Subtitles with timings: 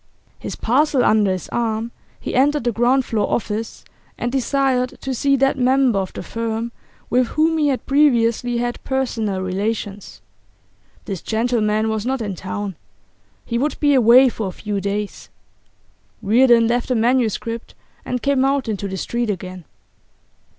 [0.39, 3.85] His parcel under his arm, he entered the ground floor office,
[4.17, 6.71] and desired to see that member of the firm
[7.11, 10.23] with whom he had previously had personal relations.
[11.05, 12.77] This gentleman was not in town;
[13.45, 15.29] he would be away for a few days.
[16.23, 19.65] Reardon left the manuscript, and came out into the street again.